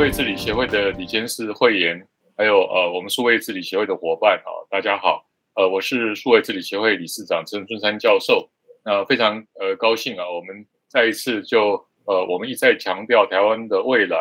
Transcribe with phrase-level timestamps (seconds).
[0.00, 2.02] 位治理协会的李监事会员，
[2.34, 8.48] 还有呃我们数位治理协会的伙伴啊，大家好，呃我是数位治理协会理事长陈春山教授，
[8.82, 14.16] 那、呃、非常呃高兴啊，我们再一次就呃我们一再强调台湾的未来，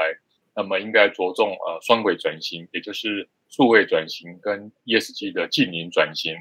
[0.53, 6.35] 那么应该着重呃双轨转型，也就是数位转型跟 ESG 的净零转型。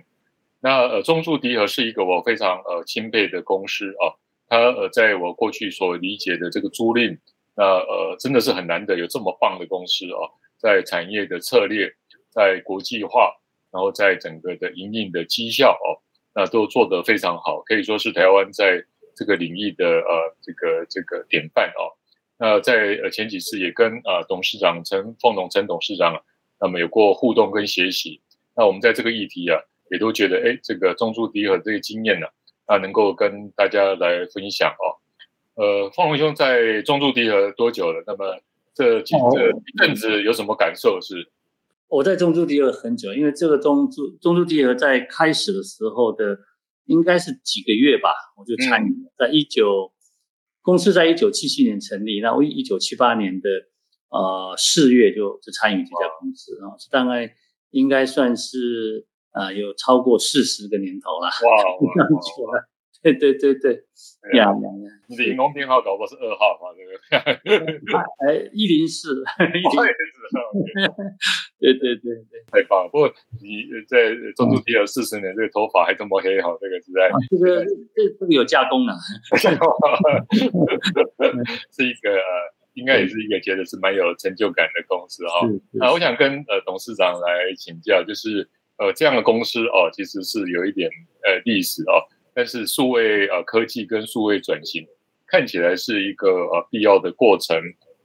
[0.58, 4.18] 那呃中注迪和是一个我非常呃钦佩的公司啊，
[4.48, 7.18] 它呃在我过去所理解的这个租赁。
[7.58, 11.92] 那呃，真的是很难得有这么棒的公司哦，在产业的策略，
[12.30, 13.34] 在国际化，
[13.72, 15.98] 然后在整个的营运的绩效哦，
[16.32, 18.80] 那都做得非常好，可以说是台湾在
[19.16, 21.98] 这个领域的呃这个这个典范哦。
[22.38, 26.22] 那在呃前几次也跟啊、呃、董事长陈凤龙陈董事长，
[26.60, 28.20] 那么有过互动跟学习。
[28.54, 29.58] 那我们在这个议题啊，
[29.90, 32.28] 也都觉得哎，这个中注迪和这个经验呢、
[32.66, 34.97] 啊，那能够跟大家来分享哦。
[35.58, 38.04] 呃，方龙兄在中注迪和多久了？
[38.06, 38.38] 那么
[38.72, 41.32] 这几这一阵子有什么感受是？
[41.88, 46.38] 我在中注迪和很久，因为这个中注中注迪和在开始的时候的
[46.84, 49.10] 应该是几个月吧，我就参与了。
[49.18, 49.90] 在一九
[50.62, 53.48] 公司在一九七七年成立，那我一九七八年的
[54.10, 57.34] 呃四月就就参与这家公司啊，大概
[57.70, 61.26] 应该算是呃有超过四十个年头了。
[61.26, 61.64] 哇，
[62.52, 62.64] 哇。
[63.02, 63.72] 对对对对，
[64.34, 64.90] 呀呀呀！
[65.06, 66.74] 你的银行编号搞不好是二号嘛？
[66.74, 66.98] 这个，
[68.26, 69.22] 哎，一零四，
[69.54, 70.26] 一零四，
[71.60, 72.90] 对对对对，太棒了！
[72.90, 73.08] 不过
[73.40, 77.64] 你在中注迪和四十年，这个头发还这么黑，哈，这个实在，这个
[77.94, 78.96] 这这个有加工啊，
[81.70, 85.46] 是一个呃，应该也是一个觉得是蛮有成就感的公司哈。
[85.72, 90.90] 那，我想跟呃董事长来请教，就是呃这样的公司哦，其实是有一点
[91.22, 92.02] 呃历史哦。
[92.38, 94.86] 但是数位呃科技跟数位转型
[95.26, 97.60] 看起来是一个呃必要的过程，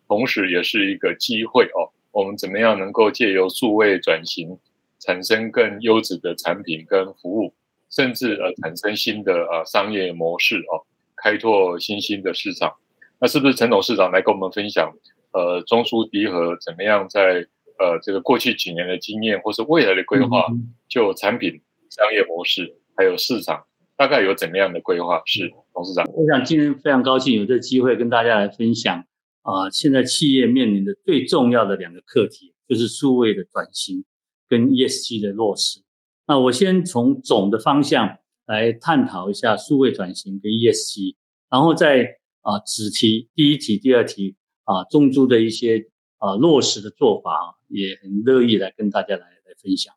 [0.08, 1.94] 同时也是一个机会哦。
[2.12, 4.58] 我们怎么样能够借由数位转型
[4.98, 7.54] 产生更优质的产品跟服务，
[7.92, 10.82] 甚至呃产生新的呃商业模式哦，
[11.16, 12.74] 开拓新兴的市场？
[13.20, 14.92] 那是不是陈董事长来跟我们分享
[15.34, 17.46] 呃中注迪和怎么样在
[17.78, 20.48] 呃这个过去几年的经验，或是未来的规划，
[20.90, 21.62] 就产品、
[21.92, 23.64] 商业模式还有市场？
[23.96, 25.22] 大概有怎么样的规划？
[25.26, 29.00] 是董事长，我想今天非常高兴有这个机会跟大家来分享
[29.42, 34.04] 啊、呃，现在企业面临的最重要的两个课题，就是数位的转型
[34.50, 35.82] 跟 ESG 的落实。
[36.26, 41.16] 那我先从总的方向来探讨一下数位转型跟 ESG，
[41.50, 45.86] 然后再啊子题第一题、第二题啊中珠的一些
[46.18, 49.94] 啊落实的做法，也很乐意来跟大家来来分享。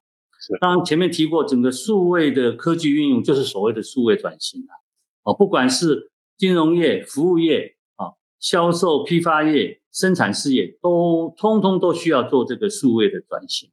[0.61, 4.65] 当然前面提过，整个数位的科技运用就是所谓的数位转型
[5.23, 13.71] 啊，不管是金融业、服务业啊、销售、批发业、生产事业，都通通都需要做这个数位的转型。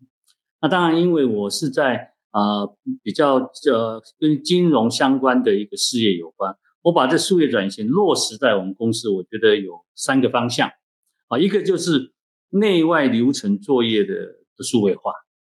[0.62, 2.66] 那当然，因为我是在啊
[3.04, 3.36] 比较
[3.72, 10.72] 呃跟金融相关的一个事业有关，我把这数位转型落实在我们公司，我觉得有三个方向
[11.28, 12.14] 啊，一个就是
[12.50, 14.16] 内外流程作业的
[14.58, 15.12] 的数位化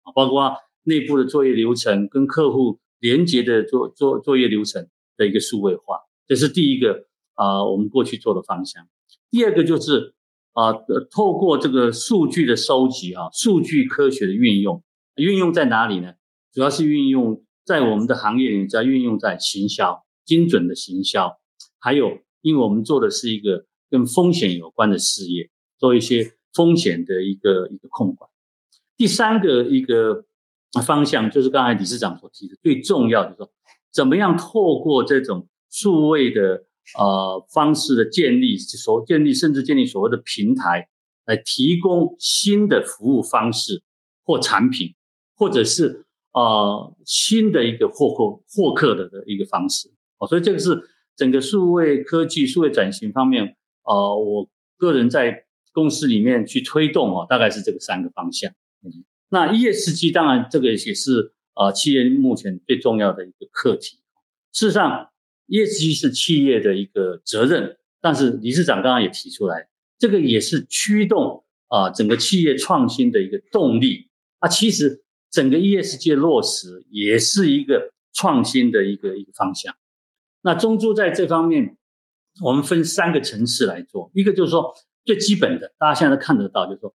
[0.02, 0.56] 啊，包括。
[0.84, 8.87] 内部的作业流程跟客户连接的作作作业流程的一个数位化，这是第一个啊、我们过去做的方向。
[9.31, 10.15] 第二个就是
[10.53, 10.73] 啊、
[11.11, 14.83] 透过这个数据的收集啊，数据科学的运用，
[15.17, 16.15] 运用在哪里呢？
[16.53, 21.39] 主要是运用在我们的行业里面，在运用在行销，精准的行销，
[21.81, 28.31] 还有因为我们做的是一个跟风险有关的事业，做一些风险的一个一个控管。
[28.97, 30.27] 第三个一个。
[30.83, 33.51] 方向就是刚才理事长所提的，最重要的说，
[33.93, 36.65] 怎么样透过这种数位的
[36.99, 40.89] 呃方式的建立，所建立甚至建立所谓的平台，
[41.27, 43.83] 来提供新的服务方式
[44.25, 44.95] 或产品，
[45.37, 49.89] 或者是呃新的一个获客获客的的一个方式。
[50.19, 58.53] 哦，所以这个是整个数位科技、数位转型方面，呃，我个人在公司里面去推动哦，大概是这个三个方向。
[59.31, 63.99] 那 ESG 当然这个也是呃企业目前最重要的一个课题。
[64.53, 65.11] 事实上
[65.49, 69.69] ，ESG 是企业的一个责任，但是理事长刚刚也提出来，
[69.99, 74.09] 这个也是驱动啊整个企业创新的一个动力。
[74.38, 79.75] 啊，其实整个 ESG 落实也是一个创新的一个一个方向。
[80.43, 81.77] 那中珠在这方面，
[82.43, 84.75] 我们分三个层次来做，一个就是说
[85.05, 86.94] 最基本的，大家现在都看得到，就是说。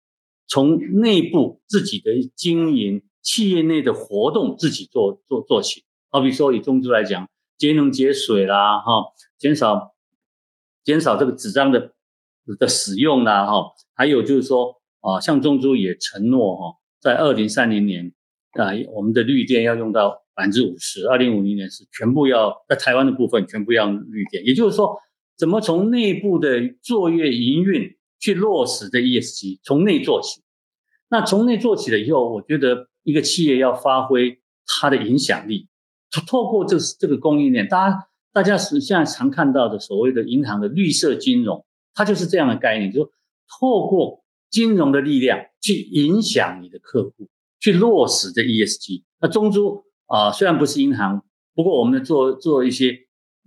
[0.50, 5.84] 从内部自己的经营，企业内的活动自己做做做起。
[6.10, 9.94] 好比说以中珠来讲，节能节水啦，哈，减少
[10.84, 11.94] 减少这个纸张的
[12.58, 18.12] 的使用啦，哈，还有就是说啊，像中租也承诺哈，在二零三零年
[18.54, 24.44] 啊，我们的绿电要用到百分之五十，二零五零年是全部要在台湾的部分全部要绿电。
[24.44, 24.98] 也就是说，
[25.38, 30.42] 怎么从内部的作业营运去落实这 ESG，从内做起。
[31.10, 35.68] 那从内做起了以后，我觉得一个企业要发挥它的影响力，
[36.28, 43.12] 透过这这个供应链，大家大家是现在常看到的所谓的银行的绿色金融，它就是这样的概念，就是
[43.60, 47.28] 透过金融的力量去影响你的客户，
[47.60, 49.04] 去落实这 ESG。
[49.20, 51.24] 那中租啊、虽然不是银行，
[51.54, 52.96] 不过我们做做一些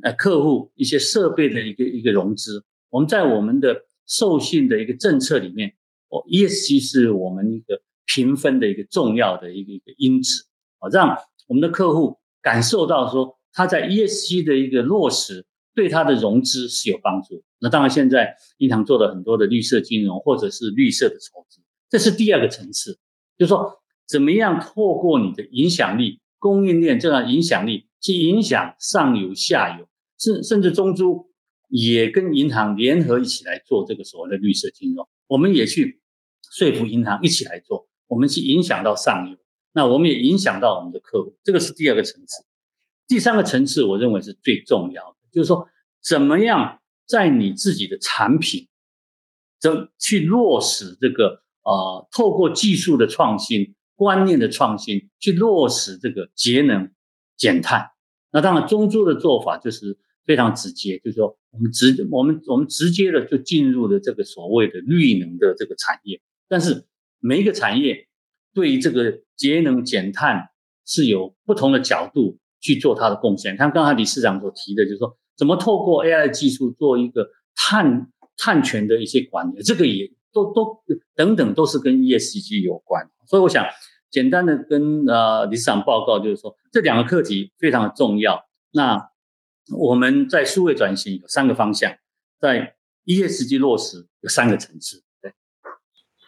[0.03, 5.75] 呃客户一些设备的一个一个融资，我们在我们的授信的一个政策里面。
[6.09, 10.45] 哦，ESG 是我们一个评分的一个重要的一个一个因子
[10.79, 11.17] 啊，让
[11.49, 17.43] 我们的客户感受到说他在 ESG 的一个落实对他的融资是有帮助。
[17.61, 22.99] 那当然，现在银行做了很多的绿色金融或者是绿色的筹资，这是第二个层次，
[23.39, 29.89] 就是说怎么样透过你的影响力、供应链这样影响力去影响上游、下游，
[30.19, 31.32] 甚甚至中租
[31.73, 35.99] 也跟银行联合一起来做这个所谓的绿色金融，我们也去。
[36.55, 39.39] 说服银行一起来做，我们去影响到上游，
[39.73, 42.45] 那我们也影响到我们的客户，这个是第二个层次。
[43.09, 45.67] 第三个层次，我认为是最重要的，就是说
[46.03, 48.69] 怎么样在你自己的产品，
[49.59, 56.93] 怎去落实这个呃，透过技术的创新、观念的创新，去落实这个节能
[57.39, 57.93] 减碳。
[58.31, 66.21] 那当然，中珠的做法就是非常直接，就是说我们直我们我们直接的就进入了这个所谓的绿能的这个产业。
[66.49, 66.85] 但是
[67.19, 68.07] 每一个产业
[68.55, 70.49] 对于这个节能减碳
[70.87, 73.57] 是有不同的角度去做它的贡献。
[73.57, 80.83] 像刚才李市长所提的，就是说怎么透过 AI 技术做一个碳碳权的一些管理，这个也都都
[81.15, 83.09] 等等都是跟 ESG 有关。
[83.27, 83.65] 所以我想
[84.11, 88.45] 简单的跟呃李市长报告，就是说这两个课题非常的重要。
[88.73, 89.11] 那
[89.77, 91.97] 我们在数位转型有三个方向，
[92.41, 92.75] 在
[93.05, 95.05] ESG 落实有三个层次。
[95.21, 95.33] 对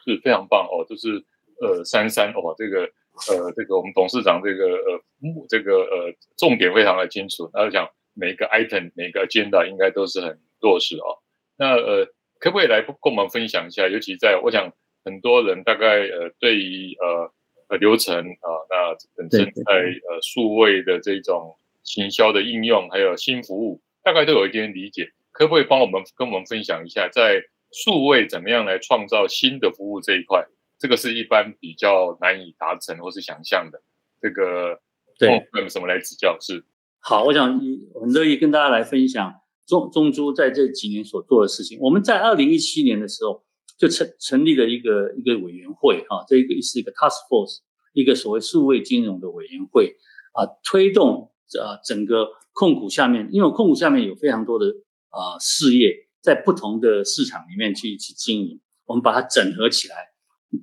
[0.05, 1.25] 是非常棒哦，就是
[1.61, 2.83] 呃三三哦，这个
[3.29, 5.01] 呃这个我们董事长这个呃
[5.49, 11.23] 这个呃重点非常的清楚，然后讲每一个 item 每个 agenda 应该都是很落实哦。
[11.57, 12.07] 那呃
[12.39, 13.89] 可不可以来跟我们分享一下？
[13.89, 14.71] 尤其在我想
[15.05, 17.33] 很多人大概呃对于呃
[17.69, 25.13] 呃流程啊、呃，那本身在呃数位的这种行销的应用，还有新服务，大概都有一点理解。
[25.31, 27.43] 可不可以帮我们跟我们分享一下在？
[27.77, 30.47] 数位怎么样来创造新的服务这一块，
[30.79, 33.83] 这个是一般比较难以达成或是想象的。
[34.23, 34.79] 这个
[35.19, 36.39] 对，有什么来指教？
[36.41, 36.65] 是
[37.01, 39.35] 好，我想很乐意跟大家来分享
[39.67, 41.77] 中中珠在这几年所做的事情。
[41.81, 43.43] 我们在二零一七年的时候
[43.77, 47.59] 就成成立了一个一个委员会啊，这一个是一个 task force，
[47.93, 49.97] 一个所谓数位金融的委员会
[50.35, 54.67] 啊，推动啊整个控股下面，因为控股下面有非常多的
[55.11, 56.03] 啊事业。
[56.25, 59.97] 在不同的市场里面去去经营，我们把它整合起来，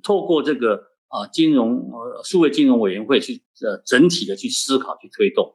[0.02, 0.74] 透过这个
[1.06, 5.54] 啊金融呃数位金融委员会去呃整体的去思考去推动。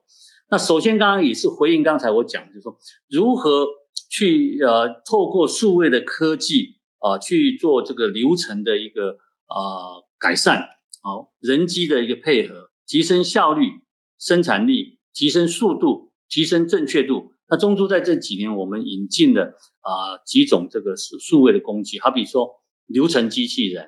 [0.50, 2.77] 那首先刚刚也是回应刚才我讲，就是说
[3.09, 3.68] 如何
[4.09, 10.69] 去呃透过数位的科技啊去做这个流程的一个啊改善，
[11.02, 13.81] 好人机的一个配合，提升效率、
[14.18, 17.31] 生产力，提升速度、提升正确度。
[17.50, 22.52] 那中珠在这几年，我们引进了啊、几种这个数数位的工具，好比说
[22.86, 23.86] 流程机器人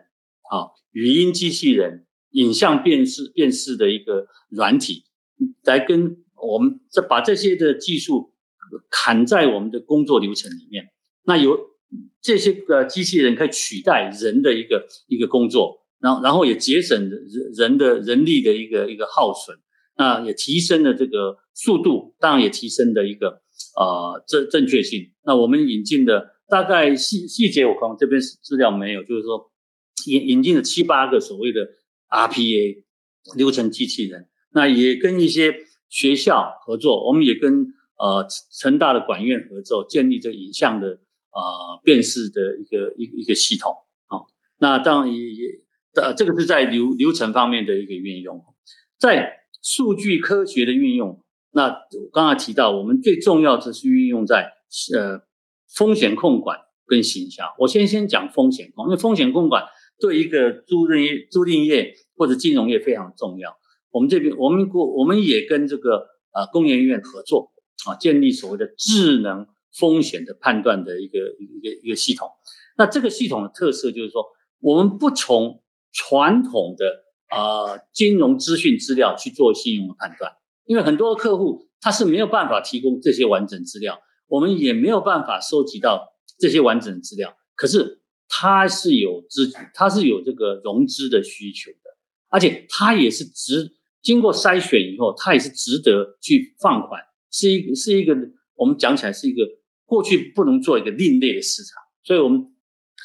[0.50, 5.04] 啊、语音机器人、影像辨识辨识的一个软体，
[5.64, 8.34] 来跟我们这把这些的技术
[8.90, 10.86] 砍在我们的工作流程里面。
[11.26, 11.60] 那有
[12.22, 17.22] 这些个机器人可以取代人的一个一个工作，然后然后也节省人
[17.56, 19.56] 人的人力的一个一个耗损，
[20.00, 23.44] 那也提升了这个速度，当然也提升了一个。
[23.76, 25.12] 呃，正正确性。
[25.26, 29.52] 那我们引进的大概细细节，我看这边资料没有，就是说
[30.08, 31.68] 引引进了七八个所谓的
[32.10, 32.84] RPA
[33.36, 34.30] 流程机器人。
[34.54, 35.54] 那也跟一些
[35.90, 38.26] 学校合作，我们也跟呃
[38.58, 43.74] 成大的管院合作，建立这影像的、呃、辨识的一个一一个系统。
[44.08, 44.28] 好，
[44.60, 45.48] 那当然也也
[45.96, 48.42] 呃这个是在流流程方面的一个运用，
[48.98, 51.24] 在数据科学的运用。
[51.52, 54.52] 那我刚才提到，我们最重要的是运用在
[54.96, 55.22] 呃
[55.74, 57.44] 风险控管跟行销。
[57.58, 59.66] 我先先讲风险控，因为风险控管
[60.00, 63.58] 对一个租赁业、租赁业或者金融业非常重要。
[63.92, 67.52] 我们这边我们过我们也跟这个呃工研院合作
[67.88, 72.30] 啊，建立所谓的智能风险的判断的一个一个一个系统。
[72.78, 74.24] 那这个系统的特色就是说，
[74.60, 80.32] 我们不从传统的呃金融资讯资料去做信用的判断，
[80.66, 86.10] 因为很多客户他是没有办法提供这些完整资料，我们也没有办法收集到
[86.40, 87.36] 这些完整资料。
[87.56, 91.98] 可是他是有资，他是有这个融资的需求的，
[92.30, 93.72] 而且他也是值
[94.02, 98.16] 经过筛选以后，他也是值得去放款，是一是一个
[98.56, 99.44] 我们讲起来是一个
[99.86, 102.48] 过去不能做一个另类的市场，所以我们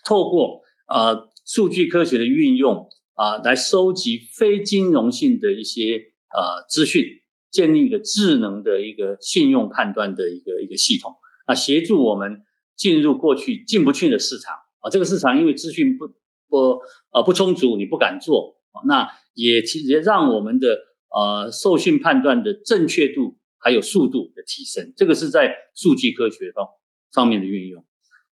[0.06, 1.32] 透过呃。
[1.46, 7.04] 数据科学的运用啊，来收集非金融性的一些呃资讯，
[7.50, 11.14] 建立一个智能的一个信用判断的一个一个系统
[11.46, 12.42] 啊，协助我们
[12.76, 14.90] 进入过去进不去的市场啊。
[14.90, 16.08] 这个市场因为资讯不
[16.48, 16.80] 不
[17.12, 18.56] 呃不充足，你不敢做，
[18.86, 20.78] 那也其实也让我们的
[21.10, 24.92] 呃受训判断的正确度还有速度的提升。
[24.96, 26.66] 这个是在数据科学方
[27.12, 27.84] 方面的运用。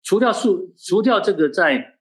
[0.02, 1.94] 除掉数除掉这个在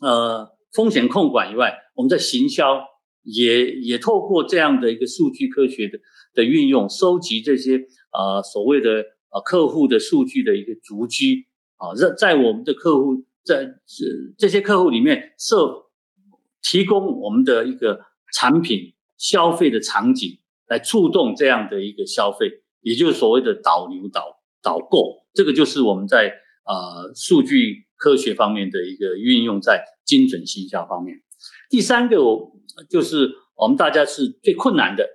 [0.00, 2.84] 呃，风险控管以外，我们在行销
[3.22, 5.98] 也也透过这样的一个数据科学的
[6.34, 7.78] 的运用，收集这些
[8.12, 11.46] 呃所谓的呃客户的数据的一个足迹。
[11.76, 14.04] 啊，在在我们的客户在这
[14.38, 15.90] 这些客户里面设
[16.62, 18.00] 提供我们的一个
[18.32, 20.38] 产品消费的场景，
[20.68, 22.48] 来触动这样的一个消费，
[22.80, 26.32] 也就是所谓的导流导导购，这个就是我们在
[26.64, 29.84] 呃数据科学方面的一个运用在。
[30.06, 31.22] 精准行销方面，
[31.70, 32.52] 第三个我
[32.90, 35.08] 就是我们大家是最困难的，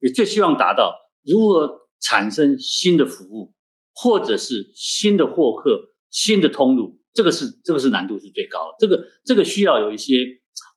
[0.00, 3.54] 也最希望达到如何产生新的服务，
[3.94, 8.76] 或者是新的获客、新的通路，这个是这个是难度是最高的。
[8.80, 10.26] 这个这个需要有一些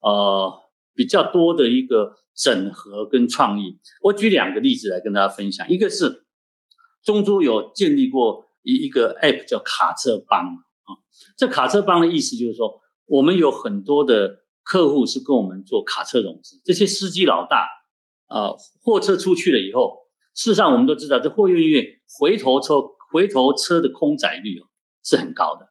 [0.03, 0.53] 呃
[0.93, 3.79] 比较多的一个整合跟创意。
[4.03, 6.27] 我举两个例子来跟大家分享，一个是
[7.03, 10.45] 中租有建立过一一个 App 叫卡车帮
[10.87, 10.97] 啊，
[11.37, 12.81] 这卡车帮的意思就是说。
[13.09, 17.65] 我们有很多的客户是跟我们做卡车融资，这些司机老大，
[18.25, 18.51] 啊、
[18.81, 19.99] 货车出去了以后，
[20.35, 24.59] 事实上我们都知道，这货运业回头车回头车的空载率
[25.05, 25.69] 是很高的。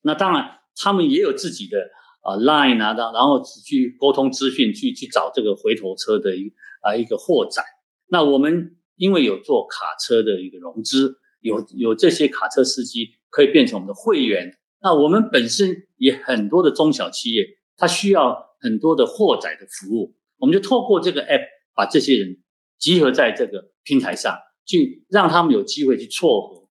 [0.00, 1.78] 那当然，他们也有自己的
[2.22, 7.62] 啊、line 啊，然后去沟通资讯，去去找这个回头车的一啊、一个货载。
[8.08, 14.52] 那我们因为有做卡车的一个融资，有有这些卡车司机可以变成我们的会员。
[14.84, 17.46] 那我们本身也很多的中小企业，
[17.76, 22.42] 它需要很多的货载的服务，我们就透过这个 app 把这些人
[22.78, 24.36] 集合在这个平台上，
[24.66, 26.68] 去让他们有机会去撮合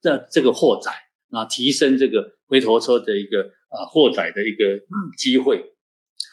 [0.00, 0.90] 这这个货载，
[1.30, 4.80] 啊，提升这个回头车的一个啊货载的一个
[5.18, 5.62] 机会。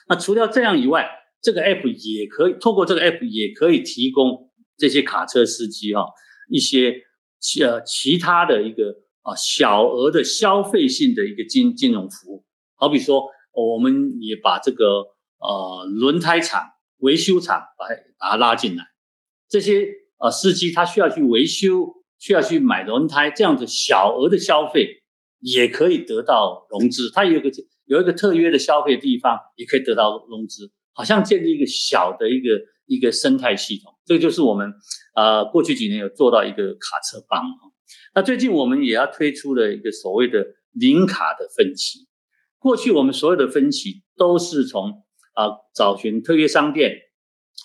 [0.07, 1.05] 那除了这样以外，
[1.41, 6.05] 这个 app 也可以透过这个 app 也可以提供这些卡车司机哈
[6.49, 7.03] 一些
[7.39, 9.02] 其呃其他的一个。
[9.23, 14.85] 啊，小额的消费性的一个金金融服务，好比说，我们也把这个
[15.39, 18.83] 呃轮胎厂、维修厂把它把它拉进来，
[19.47, 19.87] 这些
[20.19, 25.01] 呃司机他需要去维修，需要去买轮胎，这样子小额的消费
[25.39, 27.49] 也可以得到融资，他有个
[27.85, 34.73] 有一个特约的消费地方也可以得到融资，好像建立一个小的一个一个生态系统，这个就是我们
[35.15, 37.41] 呃过去几年有做到一个卡车帮。
[38.15, 42.07] 那最近我们也要推出了一个所谓的零卡的分期。
[42.59, 45.03] 过去我们所有的分期都是从
[45.33, 46.95] 啊、找寻特约商店，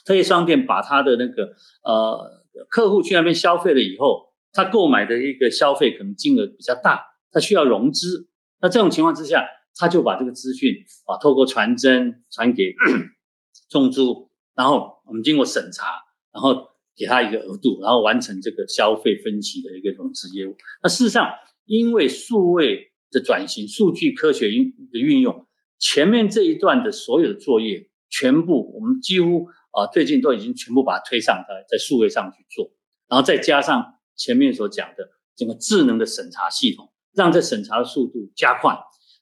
[0.07, 8.31] 特约商店把他的那个呃客户去那边消费了以后，他购买的一个消费可能金额比较大，他需要融资。
[8.61, 10.75] 那这种情况之下，他就把这个资讯
[11.07, 12.75] 啊透过传真传给
[13.69, 15.85] 中租，然后我们经过审查，
[16.33, 16.69] 然后。
[16.99, 20.57] 给他一个额度，然后完成这个消费分期的一个融资业务。
[20.83, 21.31] 那事实上，
[21.64, 25.47] 因为数位的转型、数据科学运的运用，
[25.78, 32.73] 前面这一段的所有的作业，全部我们几乎啊最近都已经全部把它推上在在数位上去做，
[33.09, 38.76] 然后再加上前面所讲的整个智能的审查系统，让这审查的速度加快。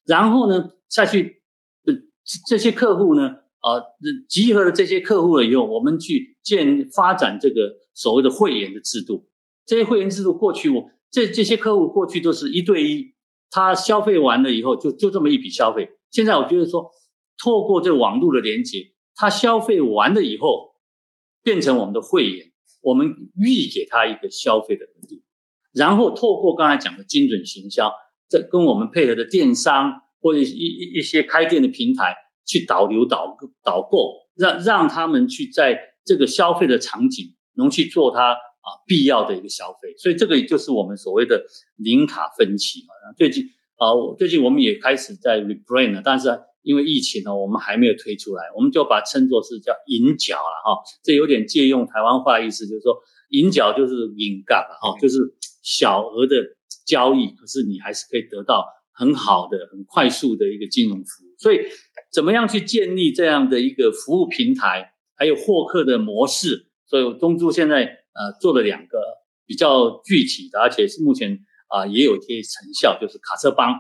[0.06, 1.42] 然后呢，再去
[1.84, 1.94] 呃
[2.48, 3.45] 这些客户呢。
[3.66, 3.82] 啊，
[4.28, 9.28] 集合了这些客户了以后，我们去建发展这个所谓的会员的制度。
[9.66, 13.14] 这些会员制度过去我这这些客户过去都是一对一，
[13.50, 15.90] 他消费完了以后就就这么一笔消费。
[16.12, 16.92] 现在我觉得说，
[17.42, 20.76] 透过这网络的连接，他消费完了以后
[21.42, 25.20] 变成我们的会员，我们预给他一个消费的额度，
[25.72, 27.92] 然后透过刚才讲的精准行销，
[28.28, 32.14] 这跟我们配合的电商或者一一一些开店的平台。
[32.46, 41.44] 去导流导导购，让让他们去在这个消费的场景能去做它啊必要的一个消费，所以这个也就是我们所谓的
[41.76, 42.94] 零卡分期嘛。
[43.16, 43.44] 最近
[43.76, 46.28] 啊，最近我们也开始在 rebrand 了，但是
[46.62, 50.82] 因为疫情呢，我们还没有推出来，我们就把它称作是叫银角了哈。
[51.02, 52.96] 这有点借用台湾话意思，就是说
[53.30, 55.18] 银角就是银角了哈，就是
[55.62, 56.36] 小额的
[56.86, 61.34] 交易，可是你还是可以得到很好的、很快速的一个金融服务。
[61.38, 61.58] 所以，
[62.16, 66.70] 怎么样去建立这样的一个服务平台，还有获客的模式？
[66.86, 68.98] 所以中珠现在呃做了两个
[69.44, 73.74] 比较具体的，而且是目前啊、也有一些成效，就是卡车帮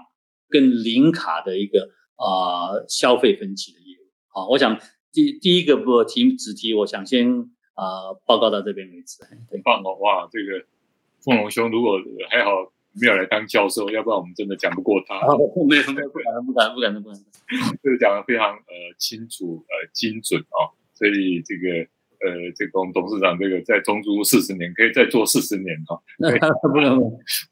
[0.50, 4.04] 跟零卡的一个啊、消费分期的业务。
[4.28, 4.78] 好，我想
[5.12, 7.40] 第第一个不提只提，我想先
[7.72, 9.24] 啊、呃、报告到这边为止。
[9.50, 10.66] 很棒哦，哇，这个
[11.24, 12.50] 凤龙兄如果还好
[13.00, 15.14] 没有来当教授，要不然我们真的讲不过他。
[15.26, 15.38] 哦、
[15.68, 17.18] 没有没有不敢不敢不敢不敢，
[17.82, 21.88] 这个讲的非常呃清楚呃精准啊、哦，所以这个。
[22.18, 26.00] 呃，这个董事长，这个在中租四十年，可以再做四十年哈。
[26.72, 26.98] 不能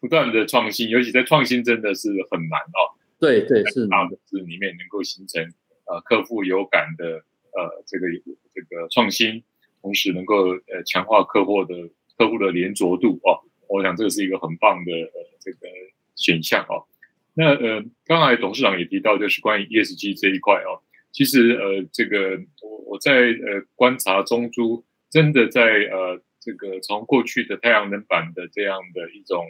[0.00, 2.96] 不断的创新，尤其在创新真的是很难哦。
[3.20, 3.86] 对对是。
[3.88, 5.42] 大的是里面能够形成
[5.84, 8.06] 呃客户有感的呃这个
[8.54, 9.44] 这个创新，
[9.82, 11.74] 同时能够呃强化客户的
[12.16, 13.44] 客户的连着度哦。
[13.68, 15.68] 我想这是一个很棒的呃这个
[16.16, 16.86] 选项哦。
[17.34, 20.80] 那呃刚才董事长也提到，就是关于 ESG 这一块哦。
[21.12, 29.46] 其实，呃，这个我我在呃观察中租，真的在呃这个从过去的太阳能板的这样的一种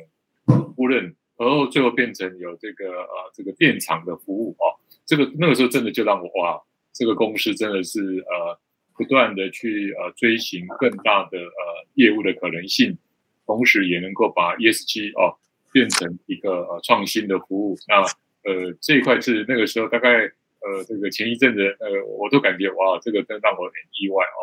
[0.76, 6.60] 夫人，然后最后变成有这个呃这个电厂的服务啊，这个那个时候真的就让我哇，
[6.92, 8.60] 这个公司真的是呃
[8.94, 12.98] 不断的去呃追寻更大的呃业务的可能性，
[13.46, 15.38] 同时也能够把 ESG 哦
[15.74, 17.76] 变成一个呃创新的服务。
[17.88, 18.00] 那
[18.48, 20.32] 呃这一块是那个时候大概。
[20.66, 24.40] 呃，这个前一阵子，呃，我都感觉哇，这个真让我很意外哦。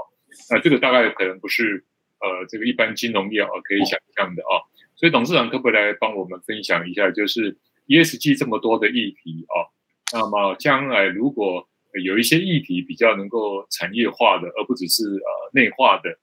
[0.51, 1.83] 那这个大概可能不是
[2.19, 4.61] 呃，这个一般金融业啊可以想象的啊。
[4.95, 7.57] 所以董事长可不可以来帮我们分享一下，就是
[7.87, 9.65] ESG 这么多的议题啊，
[10.13, 11.67] 那么将来如果
[12.03, 16.19] 有一些议题比较能够产业化的，而不只是呃内化的，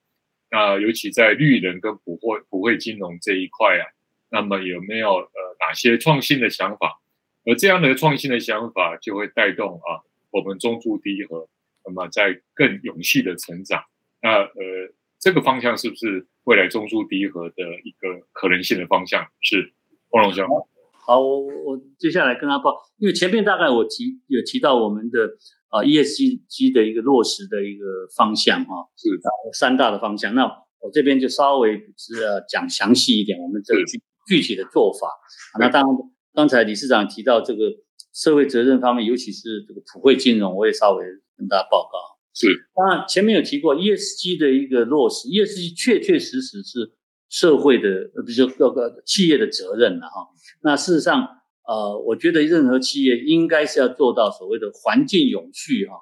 [0.53, 3.85] 那尤其在绿能跟普惠普惠金融这一块啊，
[4.31, 7.01] 那么有没有呃哪些创新的想法？
[7.45, 11.49] 而这样的创新的想法就会带动啊，我们中租第一核，
[11.87, 13.85] 那么在更永续的成长。
[14.21, 14.53] 那呃，
[15.19, 19.27] 这个方向是不是未来中租第一核的一个可能性的方向？
[19.41, 19.73] 是
[20.11, 20.47] 凤龙兄。
[21.07, 25.39] 好，我我接下来跟他报，因为前面大概我提有提到我们的
[25.69, 29.09] 啊 ESG 的一个落实的一个方向哈，是
[29.59, 30.35] 三大的方向。
[30.35, 30.45] 那
[30.81, 35.09] 我这边就稍微是呃讲详细一点，我们这个具具体的做法。
[35.59, 35.97] 那当然。
[36.35, 37.65] 刚才理事长提到这个
[38.15, 41.05] 社会责任方面，尤其是这个普惠金融，我也稍微
[41.37, 41.99] 跟大家报告。
[42.33, 46.93] 是，当然前面有提过 ESG 的一个落实，ESG 确确实实是
[47.29, 50.29] 社会的，呃，比如说各个企业的责任了哈。
[50.63, 51.27] 那事实上，
[51.67, 55.95] 呃，我觉得任何企业应该是要做到所谓的环境永续哈，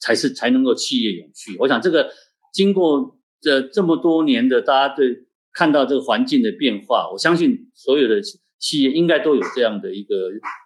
[0.00, 1.58] 才是才能够企业永续。
[1.58, 2.10] 我想这个
[2.50, 8.20] 经过这这么多年的大家对看到这个环境的变化，我相信所有的。
[8.62, 10.14] 企业应该都有这样的一个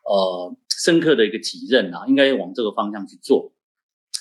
[0.04, 3.54] 呃深刻的一个体认啊，应该往这个方向去做。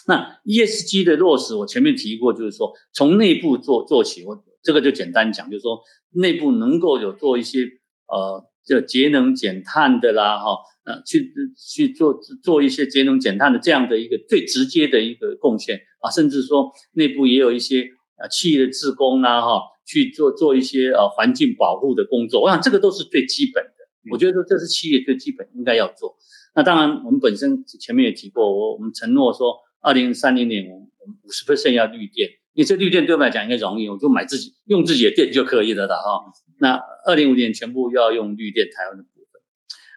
[0.07, 4.23] 那 ESG 的落实，我前面提过，就是说从内部做做起。
[4.23, 7.65] 我这个就简单讲，就是说内部能够有做一些
[8.07, 17.89] 呃这节能减碳的啦，哈，呃去去做做一些节能减碳的这样的一个最直接的一个贡献啊，甚至说内部也有一些
[18.21, 19.63] 呃企业的志工啦，哈。
[19.85, 23.71] 去做做一些呃环境保护的工作，我想这个都是最基本的。
[24.11, 26.15] 我觉得说这是企业最基本应该要做。
[26.55, 30.87] 那当然，我们本身前面也提过，我我们承诺说，二零三零年我们
[31.23, 36.23] 五十 percent 要绿电，因为这绿电对我们来讲应该容易，我就买自己用自己的电就可以了的哈。
[36.59, 39.41] 那二零五年全部要用绿电，台湾的部分。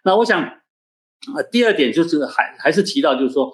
[0.03, 0.41] 那我想，
[1.35, 3.53] 呃，第二点就是还还是提到就是说，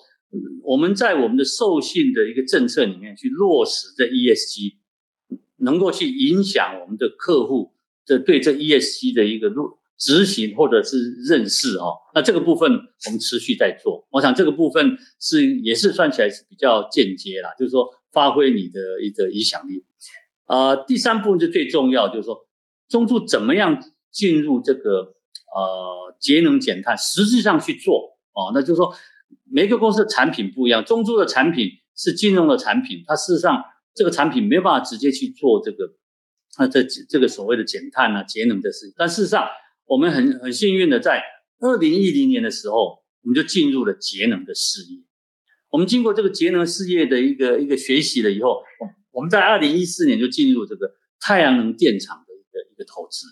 [0.63, 4.77] 我们在我们的授信的一个政策里面去落实这 ESG。
[5.65, 7.73] 能够去影响我们的客户
[8.05, 14.05] 这对这 ESG 的一个入执行或者是认识哦，那这个部分我们持续在做。
[14.11, 19.83] 我想这个部分是也是算起来是比较间接啦，就是说发挥你的一个影响力。
[20.47, 22.47] 呃，第三部分就最重要，就是说
[22.87, 25.15] 中租怎么样进入这个
[25.55, 28.93] 呃节能减碳，实际上去做哦，那就是说
[29.49, 33.63] 每个公司的产品不一样，中租的产品是金融的产品，它事实上。
[33.95, 35.93] 这个产品没有办法直接去做这个，
[36.57, 38.93] 啊，这这个所谓的减碳啊、节能的事。
[38.97, 39.47] 但事实上，
[39.85, 41.23] 我们很很幸运的，在
[41.59, 45.01] 二零一零年的时候，我们就进入了节能的事业。
[45.71, 48.61] 我们经过这个节能事业的一个一个学习了以后，
[49.11, 53.27] 我们在二零一四年就进入这个太阳能电厂的一个一个投资。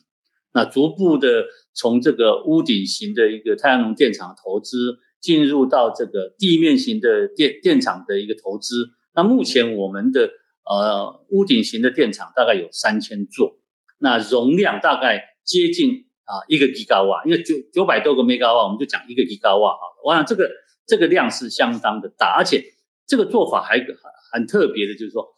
[0.53, 8.89] 那逐步的从这个屋顶型的一个太阳能电厂投资，进入到这个地面型的电电厂的一个投资。
[9.15, 10.29] 那目前我们的
[10.65, 13.57] 呃屋顶型的电厂大概有三千座，
[13.99, 19.79] 那容量大概接近啊一个吉瓦，因为九九百多个 mega 瓦，我们就讲一个吉瓦好。
[20.03, 20.49] 我想这个
[20.85, 22.63] 这个量是相当的大，而且
[23.05, 23.95] 这个做法还很
[24.31, 25.37] 很特别的，就是说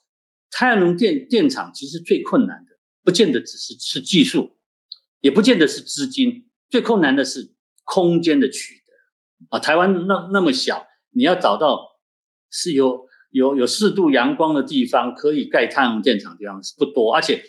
[0.51, 4.57] 太阳能电电厂其实最困难的，不见得只是是技术，
[5.21, 9.59] 也不见得是资金，最困难的是空间的取得啊。
[9.59, 11.99] 台湾那那么小，你要找到
[12.49, 17.43] 是有有有四度阳光的地方可以盖太阳能电厂的地方是不多，而且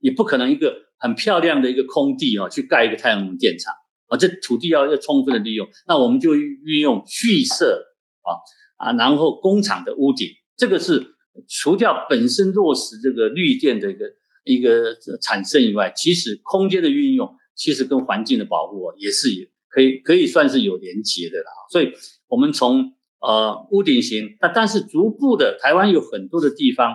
[0.00, 3.74] 也不可能一个很漂亮的一个空地啊去盖一个太阳能电厂
[4.08, 4.16] 啊。
[4.16, 7.84] 这土地要要充分的利用，那我们就运用蓄设
[8.22, 8.30] 啊
[8.78, 11.14] 啊，然后工厂的屋顶，这个是
[11.48, 14.04] 除掉本身落实这个绿电的一个。
[14.48, 19.26] 一个产生以外，其实空间的运用，其实跟环境的保护也是
[19.68, 21.50] 可以可以算是有连结的啦。
[21.72, 21.92] 所以，
[22.28, 26.94] 我们从呃屋顶型，那但是逐步的，台湾有很多的地方，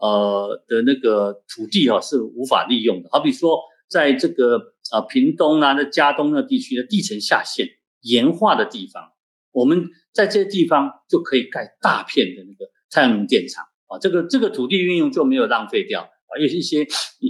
[0.00, 3.08] 呃的那个土地哈、哦、是无法利用的。
[3.12, 4.58] 好比说，在这个
[4.92, 7.68] 呃屏东啊、那嘉东那地区的地层下陷
[8.02, 9.12] 岩化的地方，
[9.52, 16.38] 我们在这些地方就可以盖大片的那个太阳能电厂啊，这个这个土地运用就没有浪费掉啊。
[16.38, 16.82] 有一些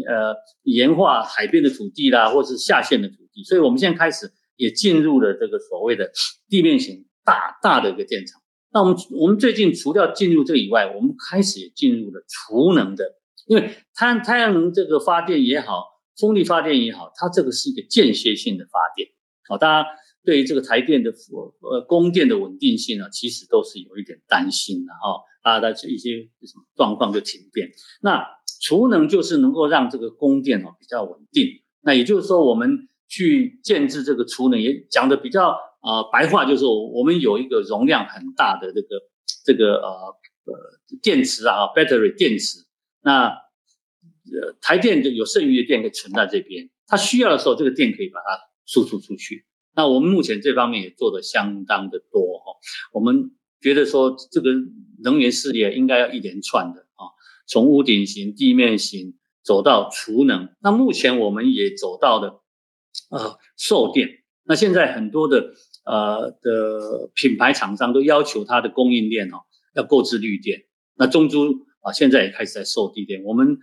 [0.08, 6.10] 呃盐化海边的土地啦，或是下陷的土地，所以我们现在开始也进入了这个所谓的
[6.48, 8.40] 地面型大大的一个电厂。
[8.72, 13.04] 那我们我们最近除掉进入这个以外，我们开始也进入了储能的，
[13.46, 15.84] 因为太太阳能这个发电也好，
[16.18, 19.08] 风力发电也好，它这个是一个间歇性的发电。
[19.48, 19.88] 好，大家
[20.24, 21.10] 对于这个台电的
[21.62, 25.22] 呃供电的稳定性呢，其实都是有一点担心的哈。
[25.42, 27.70] 啊，的一些什么状况就停电，
[28.02, 28.26] 那。
[28.62, 31.46] 储能就是能够让这个供电哦比较稳定，
[31.80, 38.88] 那也就是说，我们去建置这个储能，也讲的比较呃白话，就是我们有一个容量很大的这个
[39.44, 42.66] 这个呃呃电池啊，battery 电池，
[43.02, 49.46] 那呃台电就有剩余的电可以存在这边，它需要的时候，这个电可以把它输出出去。
[49.74, 52.56] 那我们目前这方面也做得相当的多哈，
[52.92, 54.50] 我们觉得说这个
[55.02, 57.08] 能源事业应该要一连串的啊。
[57.46, 62.42] 从屋顶型、地面型走到储能，那目前我们也走到了
[63.10, 64.08] 呃售电。
[64.44, 65.54] 那现在很多的
[65.90, 69.38] 呃的品牌厂商都要求它的供应链哦
[69.74, 70.60] 要购置绿电。
[70.96, 73.22] 那中珠啊现在也开始在售地电。
[73.24, 73.58] 我们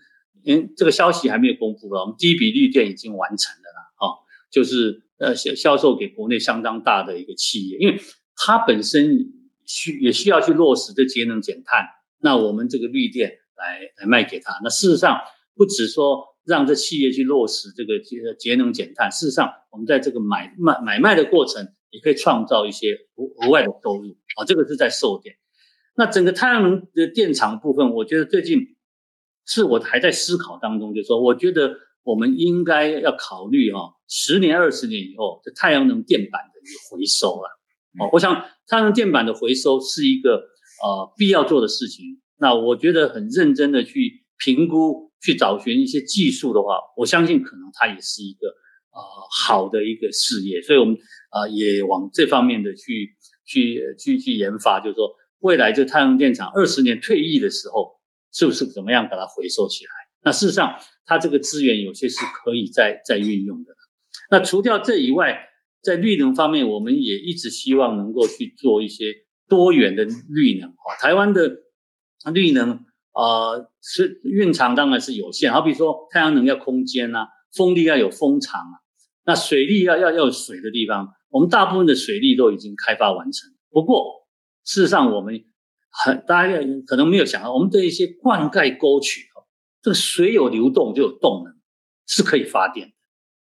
[0.46, 4.06] 嗯这个消息还没有公布了，我们第一笔绿电已经完成了啦，啊，
[4.52, 8.02] 就是呃销销售给国内相当大的一个企业，因为
[8.36, 9.34] 它本身
[9.66, 11.86] 需也需要去落实的节能减碳。
[12.20, 13.40] 那我们这个绿电。
[13.58, 14.54] 来来卖给他。
[14.63, 15.20] 那事实上，
[15.56, 24.45] 不只说让这企业去落实这个节节能减碳，事实上，我们在这个买卖买卖的过程，也可以创造一些额额外的收入啊。
[24.45, 25.36] 这个是在售电。
[25.95, 28.60] 那整个太阳能的电厂部分，我觉得最近
[29.45, 37.50] 是我还在思考当中，就是说，我觉得我们应该要考虑哈，十年、二十年以后，这太阳能电板的一个回收啊。
[38.00, 38.36] 哦，我想
[38.67, 40.36] 太阳能电板的回收是一个
[40.84, 42.21] 呃必要做的事情。
[42.38, 48.54] 那我觉得很认真的去评估、去找寻一些技术的话，我相信可能它也是一个
[48.97, 50.97] 呃好的一个事业，所以我们
[51.29, 57.99] 啊、也往这方面的去去去去研发，就是说未来这太阳电厂二十年退役的时候，
[58.33, 59.91] 是不是怎么样把它回收起来？
[60.23, 63.73] 那事实上，它这个资源有些是可以再再运用的。
[64.31, 65.47] 那除掉这以外，
[65.81, 69.13] 在绿能方面，我们也一直希望能够去做一些
[69.47, 71.63] 多元的绿能啊，台湾的。
[72.33, 72.83] 绿能
[73.13, 78.73] 呃是蕴藏当然是有限，好比说太阳能要空间啊，风力要有风场啊，
[79.28, 83.52] 那水利要要要水的地方，我们大部分的水利都已经开发完成。
[83.70, 84.26] 不过
[84.63, 85.44] 事实上我们
[85.92, 89.46] 很大家可能没有想到，我们的一些灌溉沟渠哦，
[89.84, 91.54] 这个水有流动就有动能，
[92.08, 92.94] 是可以发电的。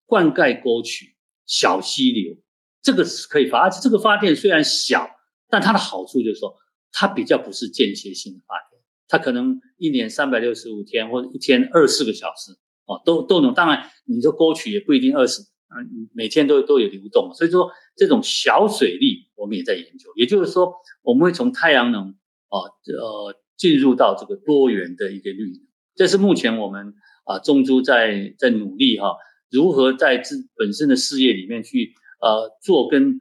[0.05, 1.15] 灌溉沟渠、
[1.47, 2.37] 小溪流，
[2.83, 5.09] 这个是可以发，而且这个发电虽然小，
[5.49, 6.55] 但它的好处就是说。
[6.91, 12.51] 它比较不是间歇性的发电，它可能一年三百六十五天或者一天二十四个小时
[12.87, 13.53] 哦，都都能。
[13.53, 15.79] 当然，你说沟渠也不一定二十，啊，
[16.13, 17.33] 每天都都有流动。
[17.35, 20.11] 所以说，这种小水利我们也在研究。
[20.17, 22.15] 也就是说，我们会从太阳能
[22.49, 25.61] 啊呃进入到这个多元的一个绿能。
[25.95, 29.17] 这是目前我们啊中珠在在努力哈，
[29.51, 33.21] 如何在自本身的事业里面去呃做跟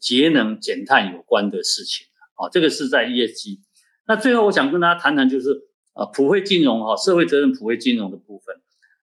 [0.00, 2.06] 节能减碳有关的事情。
[2.36, 3.60] 啊，这个是在 ESG。
[4.08, 8.56] 那最后我想跟大家谈谈，就是啊，普惠金融哈，社会责任普惠金融的部分。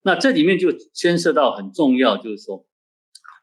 [0.03, 2.65] 那这里面就牵涉到很重要，就是说，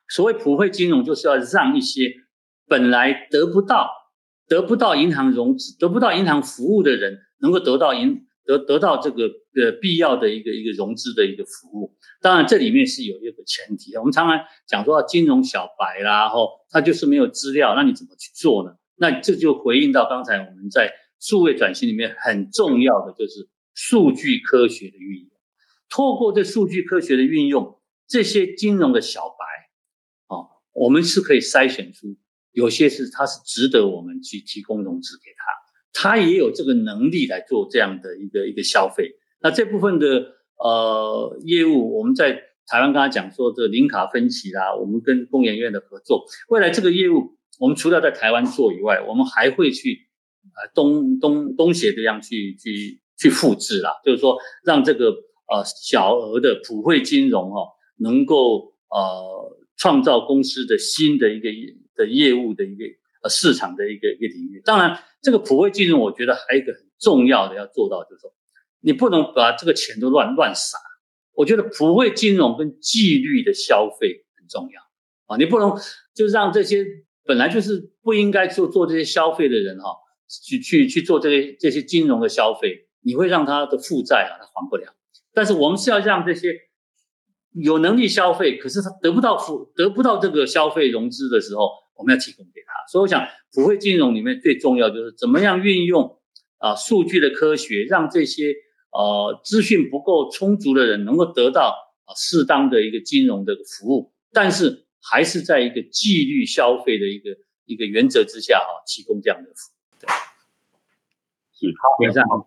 [0.08, 2.12] 所谓普惠金融，就是要让一些
[2.66, 3.90] 本来得不到
[4.48, 11.94] 得不到银行融资、得不到银行服务的人，能够得到银得得到这个呃必要的一个一个融资的一个服务。
[12.22, 13.94] 当然，这里面是有一个前提。
[13.96, 18.72] 我们常常讲说金融小白啦，吼，他就是没有资料，那你怎么去做呢？
[18.96, 20.90] 那这就回应到刚才我们在
[21.20, 25.30] 数位转型里面很重要的，就是数据科学的运用。
[25.90, 29.44] 透过这数据科学的运用，这些金融的小白，
[30.78, 32.16] 我们是可以筛选出
[32.52, 39.10] 有些是他是值得我们去提供融资给他，他也有这个能力来做这样的一个一个消费。
[39.40, 40.06] 那这部分的
[40.58, 42.32] 呃业务，我们在
[42.66, 50.08] 台湾刚才讲说这零卡分期啦，我们跟工研院的合作，未来这个业务，我们除了在台湾做以外，我们还会去
[50.54, 55.14] 呃东东东协这样去去去复制啦，就是说让这个。
[55.50, 57.68] 呃，小额的普惠金融、哦，
[58.00, 61.48] 能够呃创造公司的新的一个
[61.94, 62.84] 的业务的一个
[63.22, 64.60] 呃市场的一个一个领域。
[64.62, 68.34] 当然，这个普惠金融，我觉得还有一个很重要的要做到，就是说，
[68.80, 70.76] 你不能把这个钱都乱乱撒。
[71.32, 74.82] 我觉得普惠金融跟纪律的消费很重要
[75.26, 75.72] 啊，你不能
[76.12, 76.84] 就让这些
[77.24, 79.94] 本来就是不应该做做这些消费的人哈、哦，
[80.44, 84.92] 去去去做这些这些金融的消费，你会让他的负债啊，他还不了。
[85.32, 86.52] 但是我们是要让这些
[87.62, 92.72] 有能力消费，可是他得不到付得不到这个消费融资的时候，我们要提供给他。
[92.90, 96.18] 所以我想，普惠金融里面最重要就是怎么样运用
[96.58, 98.54] 啊数据的科学，让这些
[98.92, 107.30] 呃资讯不够充足的人能够得到啊适当的一个金融的服务，但是还是在一个纪律消费的一个
[107.64, 109.74] 一个原则之下啊提供这样的服务。
[110.00, 110.08] 对，
[111.54, 112.46] 是好，非常好。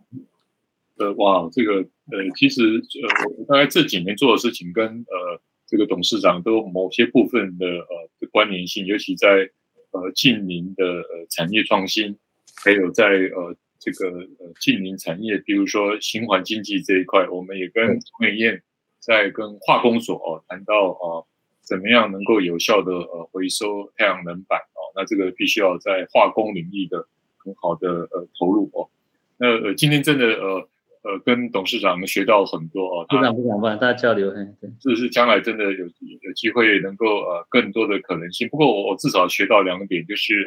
[0.98, 1.76] 呃，哇，这个
[2.12, 9.50] 呃，其实呃，我大概这几年做的事情跟呃这个董事长都某些部分的呃的关联性，尤其在
[9.92, 12.18] 呃近邻的呃产业创新，
[12.64, 18.62] 还有在呃这个呃近邻产业，比如说循环经济这一块，我们也跟工研院
[19.00, 21.26] 在跟化工所哦谈到哦、呃，
[21.64, 28.90] 怎么样能够有效的呃回收太阳能板哦，那这个必须要在化工领域的很好的呃投入哦，
[29.38, 30.68] 那呃今天真的呃。
[31.04, 38.48] 呃，跟董事长们学到很多哦，非常非常棒，大家交流，对，这是将来真的有有机会能够呃更多的可能性。
[38.50, 40.46] 不过我我至少学到两点，就是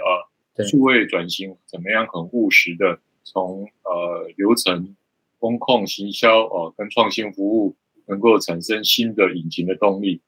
[0.57, 4.95] 呃，数位转型怎么样很务实的从呃流程、
[5.41, 7.75] 风控、行销哦、呃、跟创新服务
[8.07, 10.21] 能够产生新的引擎的动力。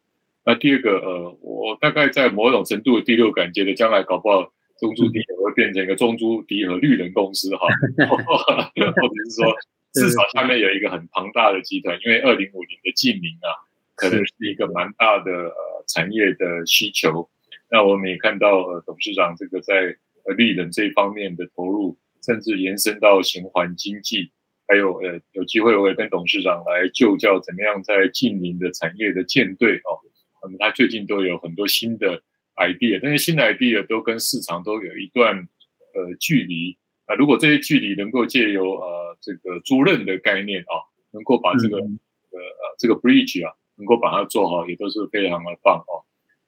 [0.45, 7.69] 那第二个呃，我大概在某种程度的第六感觉得将来搞不好中珠迪和会变成一个中珠迪和绿能公司哈，
[8.11, 9.55] 或者是说。
[9.97, 13.49] 至少下面有一个很庞大的集团，因为二零五零的近邻啊，
[13.95, 17.31] 可能是一个蛮大的呃产业的需求。
[17.71, 24.31] 那我们也看到呃董事长这个在呃绿能这一方面的投入，甚至延伸到循环经济，
[24.69, 29.99] 还有呃有机会我也跟董事长来就教怎么样在近邻的产业的舰队哦。
[30.43, 32.23] 那么他最近都有很多新的
[32.57, 35.49] idea，但是新的 idea 都跟市场都有一段
[35.95, 36.77] 呃距离。
[37.07, 41.99] 啊，如果这些距离能够借由呃这个租赁的概念啊，能够把这个、嗯、
[42.31, 46.03] 呃呃这个 bridge 啊，能够把它做好，也都是非常的棒哦。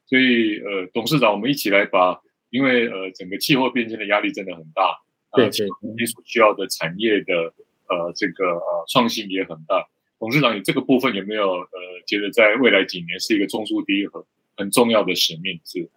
[0.07, 4.99] 所以呃，董事长，我们一起来把，因为呃整个气候变迁的压力真的很大，
[5.33, 7.55] 对对，你所需要的产业的
[7.89, 9.87] 呃这个呃创新也很大。
[10.19, 11.69] 董事长，你这个部分有没有呃
[12.07, 15.61] 觉得在未来几年是一个中枢第一和很重要的使命？
[15.65, 15.89] 是？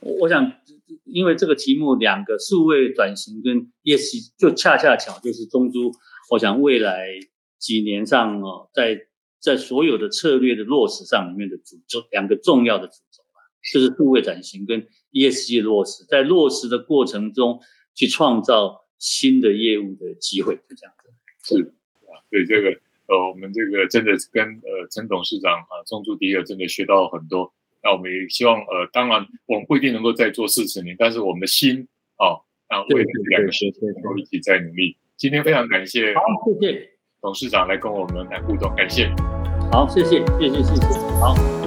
[0.00, 0.52] 我想。
[1.04, 5.92] 因为这个题目，两个数位转型跟 ESG 就恰恰巧就是中租，
[6.30, 7.08] 我想未来
[7.58, 9.06] 几年上哦，在
[9.38, 13.40] 在所有的策略的落实上里面的主轴，两个重要的主轴吧，
[13.72, 17.60] 就是数位转型跟 ESG 落实，在落实的过程中
[17.94, 21.56] 去创造新的业务的机会，就这样子。
[21.56, 21.62] 是
[22.06, 22.70] 啊，对这个
[23.06, 27.52] 呃，我们这个真的跟呃陈董事长啊，中租迪尔真的学到很多。
[27.82, 32.36] 那我们也希望，呃，当然我们不一定能够再做四十年，但是我们的心啊，
[32.68, 34.96] 啊，为了这两个事情能够一起在努力。
[35.16, 36.90] 今天非常感谢，好，谢谢
[37.20, 39.08] 董事长来跟我们来互动，感谢。
[39.72, 40.86] 好，谢谢，谢谢，谢谢，
[41.20, 41.59] 好。